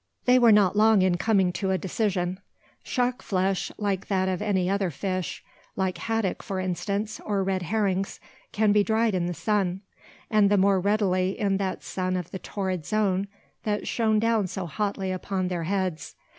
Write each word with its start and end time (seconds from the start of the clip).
They 0.25 0.39
were 0.39 0.51
not 0.51 0.75
long 0.75 1.03
in 1.03 1.17
coming 1.17 1.51
to 1.53 1.69
a 1.69 1.77
decision. 1.77 2.39
Shark 2.83 3.21
flesh, 3.21 3.71
like 3.77 4.07
that 4.07 4.27
of 4.27 4.41
any 4.41 4.67
other 4.67 4.89
fish 4.89 5.43
like 5.75 5.99
haddock, 5.99 6.41
for 6.41 6.59
instance, 6.59 7.21
or 7.23 7.43
red 7.43 7.61
herrings 7.61 8.19
can 8.51 8.71
be 8.71 8.83
dried 8.83 9.13
in 9.13 9.27
the 9.27 9.35
sun; 9.35 9.81
and 10.31 10.49
the 10.49 10.57
more 10.57 10.79
readily 10.79 11.39
in 11.39 11.57
that 11.57 11.83
sun 11.83 12.17
of 12.17 12.31
the 12.31 12.39
torrid 12.39 12.83
zone 12.83 13.27
that 13.61 13.87
shone 13.87 14.17
down 14.17 14.47
so 14.47 14.65
hotly 14.65 15.11
upon 15.11 15.49
their 15.49 15.65
heads. 15.65 16.15